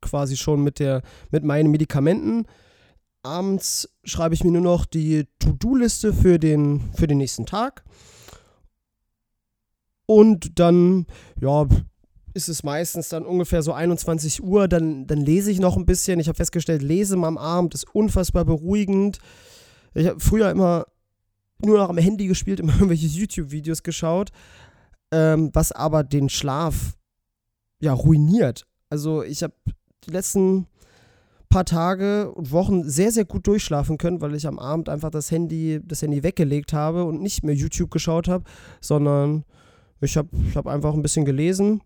quasi 0.00 0.38
schon 0.38 0.64
mit, 0.64 0.78
der, 0.78 1.02
mit 1.30 1.44
meinen 1.44 1.70
Medikamenten. 1.70 2.46
Abends 3.22 3.90
schreibe 4.02 4.34
ich 4.34 4.44
mir 4.44 4.50
nur 4.50 4.62
noch 4.62 4.86
die 4.86 5.26
To-Do-Liste 5.40 6.14
für 6.14 6.38
den, 6.38 6.90
für 6.94 7.06
den 7.06 7.18
nächsten 7.18 7.44
Tag. 7.44 7.84
Und 10.06 10.58
dann, 10.58 11.04
ja, 11.38 11.66
ist 12.32 12.48
es 12.48 12.62
meistens 12.62 13.10
dann 13.10 13.26
ungefähr 13.26 13.62
so 13.62 13.74
21 13.74 14.42
Uhr. 14.42 14.68
Dann, 14.68 15.06
dann 15.06 15.20
lese 15.20 15.50
ich 15.50 15.60
noch 15.60 15.76
ein 15.76 15.84
bisschen. 15.84 16.18
Ich 16.18 16.28
habe 16.28 16.36
festgestellt, 16.36 16.80
Lesen 16.80 17.24
am 17.24 17.36
Abend 17.36 17.74
ist 17.74 17.94
unfassbar 17.94 18.46
beruhigend. 18.46 19.18
Ich 19.92 20.06
habe 20.06 20.18
früher 20.18 20.50
immer 20.50 20.86
nur 21.64 21.78
noch 21.78 21.88
am 21.88 21.98
Handy 21.98 22.26
gespielt, 22.26 22.60
immer 22.60 22.72
irgendwelche 22.74 23.06
YouTube-Videos 23.06 23.82
geschaut, 23.82 24.30
ähm, 25.12 25.50
was 25.52 25.72
aber 25.72 26.04
den 26.04 26.28
Schlaf 26.28 26.96
ja 27.80 27.92
ruiniert. 27.92 28.66
Also 28.90 29.22
ich 29.22 29.42
habe 29.42 29.54
die 30.06 30.10
letzten 30.10 30.66
paar 31.48 31.64
Tage 31.64 32.32
und 32.32 32.50
Wochen 32.50 32.88
sehr, 32.88 33.12
sehr 33.12 33.26
gut 33.26 33.46
durchschlafen 33.46 33.98
können, 33.98 34.20
weil 34.20 34.34
ich 34.34 34.46
am 34.46 34.58
Abend 34.58 34.88
einfach 34.88 35.10
das 35.10 35.30
Handy, 35.30 35.80
das 35.84 36.00
Handy 36.00 36.22
weggelegt 36.22 36.72
habe 36.72 37.04
und 37.04 37.20
nicht 37.20 37.44
mehr 37.44 37.54
YouTube 37.54 37.90
geschaut 37.90 38.26
habe, 38.26 38.44
sondern 38.80 39.44
ich 40.00 40.16
habe 40.16 40.28
ich 40.48 40.56
hab 40.56 40.66
einfach 40.66 40.94
ein 40.94 41.02
bisschen 41.02 41.24
gelesen 41.24 41.82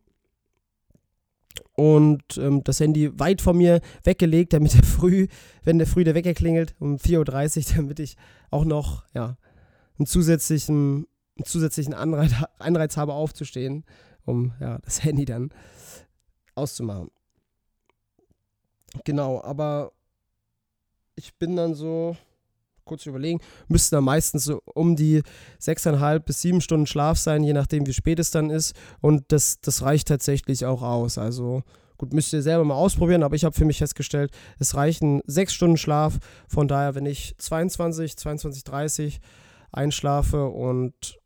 und 1.77 2.23
ähm, 2.39 2.63
das 2.65 2.81
Handy 2.81 3.19
weit 3.19 3.41
von 3.43 3.57
mir 3.57 3.81
weggelegt, 4.05 4.53
damit 4.53 4.75
der 4.75 4.83
früh, 4.85 5.27
wenn 5.65 5.79
der 5.79 5.87
früh 5.87 6.05
der 6.05 6.15
Wecker 6.15 6.35
klingelt, 6.35 6.75
um 6.79 6.97
4.30 6.97 7.71
Uhr, 7.71 7.77
damit 7.77 8.01
ich 8.01 8.17
auch 8.51 8.65
noch, 8.65 9.05
ja, 9.15 9.37
einen 9.99 10.07
zusätzlichen, 10.07 11.07
einen 11.37 11.45
zusätzlichen 11.45 11.95
Anreiz, 11.95 12.33
Anreiz 12.59 12.97
habe 12.97 13.13
aufzustehen, 13.13 13.85
um 14.25 14.53
ja, 14.61 14.79
das 14.79 15.05
Handy 15.05 15.25
dann 15.25 15.51
auszumachen. 16.55 17.11
Genau, 19.05 19.43
aber 19.43 19.93
ich 21.17 21.35
bin 21.37 21.57
dann 21.57 21.75
so, 21.75 22.17
kurz 22.87 23.05
überlegen, 23.05 23.41
müsste 23.69 23.97
dann 23.97 24.05
meistens 24.05 24.45
so 24.45 24.63
um 24.65 24.97
die 24.97 25.23
sechseinhalb 25.59 26.25
bis 26.25 26.41
sieben 26.41 26.61
Stunden 26.63 26.87
Schlaf 26.87 27.19
sein, 27.19 27.43
je 27.43 27.53
nachdem, 27.53 27.87
wie 27.87 27.93
spät 27.93 28.19
es 28.19 28.31
dann 28.31 28.49
ist. 28.49 28.75
Und 29.01 29.25
das, 29.29 29.61
das 29.61 29.83
reicht 29.83 30.09
tatsächlich 30.09 30.65
auch 30.65 30.83
aus. 30.83 31.19
Also 31.19 31.63
gut, 31.99 32.13
müsst 32.13 32.33
ihr 32.33 32.43
selber 32.43 32.65
mal 32.65 32.75
ausprobieren, 32.75 33.23
aber 33.23 33.35
ich 33.35 33.45
habe 33.45 33.57
für 33.57 33.65
mich 33.65 33.79
festgestellt, 33.79 34.31
es 34.59 34.75
reichen 34.75 35.21
sechs 35.27 35.53
Stunden 35.53 35.77
Schlaf. 35.77 36.19
Von 36.49 36.69
daher, 36.69 36.95
wenn 36.95 37.07
ich 37.07 37.35
22, 37.39 38.17
22, 38.17 38.65
30 38.65 39.21
einschlafe 39.77 40.47
und 40.47 41.19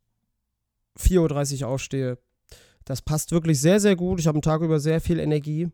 4.30 0.99 1.63
Uhr 1.63 1.69
aufstehe. 1.69 2.19
Das 2.85 3.03
passt 3.03 3.33
wirklich 3.33 3.61
sehr, 3.61 3.81
sehr 3.81 3.97
gut. 3.97 4.21
Ich 4.21 4.27
habe 4.27 4.37
einen 4.37 4.43
Tag 4.43 4.63
über 4.63 4.81
sehr 4.81 5.01
viel 5.01 5.19
Energie. 5.19 5.69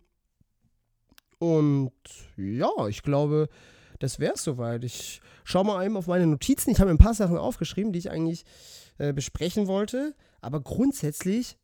Und 1.39 1.93
ja, 2.37 2.71
ich 2.89 3.03
glaube, 3.03 3.49
das 3.99 4.19
wäre 4.21 4.35
es 4.35 4.43
soweit. 4.43 4.85
Ich 4.85 5.21
schaue 5.45 5.65
mal 5.65 5.85
eben 5.85 5.97
auf 5.97 6.07
meine 6.07 6.27
Notizen. 6.27 6.71
Ich 6.71 6.81
habe 6.81 6.91
ein 6.91 6.99
paar 6.99 7.15
Sachen 7.15 7.39
aufgeschrieben, 7.39 7.93
die 7.93 7.99
ich 7.99 8.11
eigentlich 8.11 8.45
äh, 8.99 9.13
besprechen 9.13 9.67
wollte. 9.67 10.15
Aber 10.41 10.61
grundsätzlich 10.61 11.57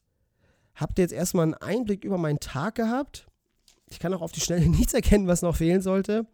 habt 0.74 0.98
ihr 0.98 1.02
jetzt 1.02 1.12
erstmal 1.12 1.44
einen 1.44 1.54
Einblick 1.54 2.04
über 2.04 2.18
meinen 2.18 2.40
Tag 2.40 2.74
gehabt. 2.74 3.26
Ich 3.90 3.98
kann 3.98 4.14
auch 4.14 4.22
auf 4.22 4.32
die 4.32 4.40
Schnelle 4.40 4.66
nichts 4.68 4.94
erkennen, 4.94 5.26
was 5.26 5.42
noch 5.42 5.56
fehlen 5.56 5.82
sollte. 5.82 6.26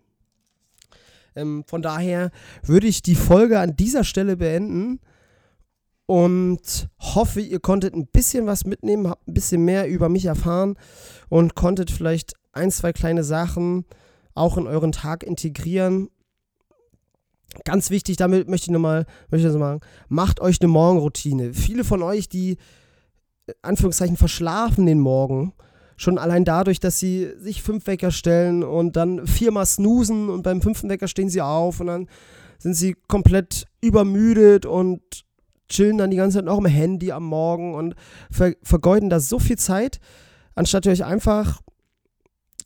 Ähm, 1.39 1.65
von 1.67 1.83
daher 1.83 2.31
würde 2.63 2.87
ich 2.87 3.03
die 3.03 3.15
Folge 3.15 3.61
an 3.61 3.77
dieser 3.77 4.05
Stelle 4.05 4.37
beenden 4.37 5.01
und 6.07 6.89
hoffe, 6.99 7.41
ihr 7.41 7.61
konntet 7.61 7.95
ein 7.95 8.07
bisschen 8.07 8.47
was 8.47 8.65
mitnehmen, 8.65 9.09
habt 9.09 9.29
ein 9.29 9.35
bisschen 9.35 9.65
mehr 9.65 9.89
über 9.89 10.09
mich 10.09 10.25
erfahren 10.25 10.77
und 11.29 11.55
konntet 11.55 11.91
vielleicht 11.91 12.35
ein, 12.53 12.71
zwei 12.71 12.93
kleine 12.93 13.25
Sachen 13.25 13.85
auch 14.35 14.57
in 14.57 14.67
euren 14.67 14.93
Tag 14.93 15.23
integrieren. 15.23 16.09
Ganz 17.65 17.91
wichtig, 17.91 18.17
damit 18.17 18.49
möchte 18.49 18.67
ich 18.67 18.73
nochmal, 18.73 19.07
sagen, 19.31 19.81
macht 20.09 20.41
euch 20.41 20.61
eine 20.61 20.69
Morgenroutine. 20.69 21.55
Viele 21.55 21.85
von 21.85 22.03
euch, 22.03 22.29
die 22.29 22.57
äh, 23.47 23.53
Anführungszeichen 23.63 24.17
verschlafen 24.17 24.87
den 24.87 25.01
Morgen, 25.01 25.53
schon 25.99 26.17
allein 26.17 26.45
dadurch, 26.45 26.81
dass 26.81 26.99
sie 26.99 27.33
sich 27.39 27.63
fünf 27.63 27.87
Wecker 27.87 28.13
stellen 28.13 28.63
und 28.63 28.97
dann 28.97 29.27
viermal 29.27 29.67
snoosen 29.67 30.31
und 30.31 30.43
beim 30.43 30.63
fünften 30.63 30.89
Wecker 30.89 31.09
stehen 31.09 31.29
sie 31.29 31.43
auf 31.43 31.81
und 31.81 31.89
dann 31.89 32.07
sind 32.59 32.75
sie 32.75 32.97
komplett 33.09 33.67
übermüdet 33.81 34.65
und 34.65 35.01
chillen 35.69 35.99
dann 35.99 36.11
die 36.11 36.17
ganze 36.17 36.39
Zeit 36.39 36.47
noch 36.47 36.59
im 36.59 36.67
Handy 36.67 37.13
am 37.13 37.25
Morgen 37.25 37.75
und 37.75 37.95
ver 38.31 38.55
vergeuden 38.63 39.11
da 39.11 39.19
so 39.21 39.41
viel 39.41 39.59
Zeit, 39.59 39.99
anstatt 40.55 40.87
ihr 40.87 40.93
euch 40.93 41.05
einfach 41.05 41.61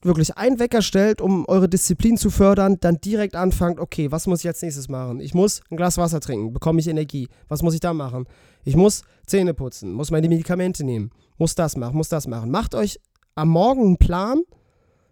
wirklich 0.03 0.37
einen 0.37 0.59
Wecker 0.59 0.83
stellt, 0.83 1.21
um 1.21 1.47
eure 1.47 1.69
Disziplin 1.69 2.19
zu 2.19 2.29
fördern, 2.29 2.79
dann 2.81 3.01
direkt 3.01 3.35
anfangt, 3.35 3.81
okay, 3.81 4.11
was 4.11 4.27
muss 4.27 4.41
ich 4.41 4.49
als 4.49 4.61
nächstes 4.61 4.89
machen? 4.89 5.21
Ich 5.21 5.33
muss 5.33 5.62
ein 5.71 5.77
Glas 5.77 5.97
Wasser 5.97 6.21
trinken, 6.21 6.53
bekomme 6.53 6.81
ich 6.81 6.89
Energie. 6.89 7.29
Was 7.49 7.62
muss 7.62 7.75
ich 7.75 7.81
da 7.81 7.95
machen? 7.95 8.27
Ich 8.65 8.77
muss 8.77 9.03
Zähne 9.27 9.55
putzen, 9.55 9.93
muss 9.93 10.11
meine 10.11 10.29
Medikamente 10.29 10.85
nehmen, 10.85 11.11
muss 11.39 11.55
das 11.55 11.77
machen, 11.77 11.97
muss 11.97 12.09
das 12.09 12.27
machen. 12.27 12.51
Macht 12.51 12.75
euch 12.75 12.99
am 13.35 13.49
Morgen 13.49 13.83
einen 13.83 13.97
Plan, 13.99 14.43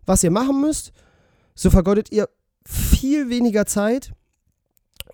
was 0.07 0.23
ihr 0.25 0.31
machen 0.31 0.61
müsst. 0.61 0.93
So 1.55 1.71
vergeudet 1.71 2.11
ihr 2.13 2.29
viel 2.67 3.29
weniger 3.29 3.67
Zeit 3.67 4.13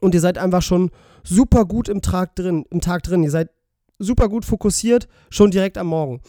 und 0.00 0.14
ihr 0.14 0.20
seid 0.20 0.38
einfach 0.38 0.62
schon 0.62 0.90
super 1.22 1.64
gut 1.64 1.88
im 1.88 2.02
Tag 2.02 2.36
drin. 2.36 2.64
Im 2.70 2.80
Tag 2.80 3.02
drin. 3.02 3.22
Ihr 3.22 3.30
seid 3.30 3.50
super 3.98 4.28
gut 4.28 4.44
fokussiert, 4.44 5.08
schon 5.30 5.50
direkt 5.50 5.78
am 5.78 5.88
Morgen. 5.88 6.20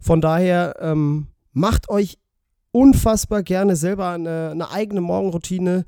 Von 0.00 0.20
daher 0.20 0.76
ähm, 0.80 1.28
macht 1.52 1.88
euch 1.88 2.18
unfassbar 2.70 3.42
gerne 3.42 3.76
selber 3.76 4.10
eine, 4.10 4.50
eine 4.50 4.70
eigene 4.70 5.00
Morgenroutine 5.00 5.84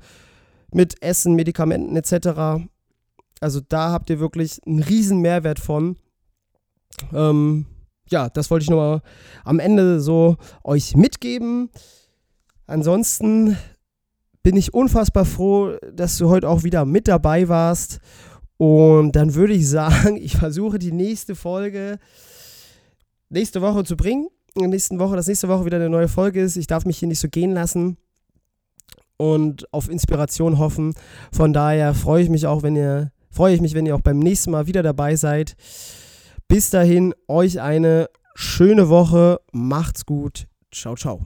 mit 0.73 1.01
Essen, 1.01 1.35
Medikamenten 1.35 1.95
etc. 1.95 2.67
Also 3.39 3.61
da 3.67 3.91
habt 3.91 4.09
ihr 4.09 4.19
wirklich 4.19 4.59
einen 4.65 4.81
riesen 4.81 5.19
Mehrwert 5.19 5.59
von. 5.59 5.97
Ähm, 7.13 7.65
ja, 8.11 8.29
das 8.29 8.51
wollte 8.51 8.63
ich 8.63 8.69
nochmal 8.69 9.01
am 9.43 9.59
Ende 9.59 9.99
so 10.01 10.37
euch 10.63 10.95
mitgeben. 10.95 11.69
Ansonsten 12.67 13.57
bin 14.43 14.55
ich 14.55 14.73
unfassbar 14.73 15.25
froh, 15.25 15.77
dass 15.93 16.17
du 16.17 16.29
heute 16.29 16.49
auch 16.49 16.63
wieder 16.63 16.85
mit 16.85 17.07
dabei 17.07 17.47
warst. 17.47 17.99
Und 18.57 19.15
dann 19.15 19.33
würde 19.33 19.53
ich 19.53 19.67
sagen, 19.67 20.17
ich 20.21 20.37
versuche 20.37 20.79
die 20.79 20.91
nächste 20.91 21.35
Folge 21.35 21.99
nächste 23.29 23.61
Woche 23.61 23.83
zu 23.83 23.95
bringen. 23.95 24.27
In 24.55 24.61
der 24.61 24.69
nächsten 24.69 24.99
Woche, 24.99 25.15
dass 25.15 25.27
nächste 25.27 25.47
Woche 25.47 25.65
wieder 25.65 25.77
eine 25.77 25.89
neue 25.89 26.09
Folge 26.09 26.41
ist. 26.41 26.57
Ich 26.57 26.67
darf 26.67 26.85
mich 26.85 26.97
hier 26.97 27.07
nicht 27.07 27.19
so 27.19 27.29
gehen 27.29 27.53
lassen 27.53 27.97
und 29.17 29.71
auf 29.73 29.89
Inspiration 29.89 30.57
hoffen. 30.57 30.93
Von 31.31 31.53
daher 31.53 31.93
freue 31.93 32.23
ich 32.23 32.29
mich 32.29 32.47
auch, 32.47 32.61
wenn 32.63 32.75
ihr, 32.75 33.11
freue 33.29 33.55
ich 33.55 33.61
mich, 33.61 33.73
wenn 33.73 33.85
ihr 33.85 33.95
auch 33.95 34.01
beim 34.01 34.19
nächsten 34.19 34.51
Mal 34.51 34.67
wieder 34.67 34.83
dabei 34.83 35.15
seid. 35.15 35.55
Bis 36.51 36.69
dahin, 36.69 37.15
euch 37.29 37.61
eine 37.61 38.09
schöne 38.35 38.89
Woche. 38.89 39.39
Macht's 39.53 40.05
gut. 40.05 40.47
Ciao, 40.69 40.95
ciao. 40.95 41.21